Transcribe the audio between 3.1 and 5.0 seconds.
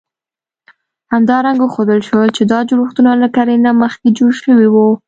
له کرنې نه مخکې جوړ شوي وو.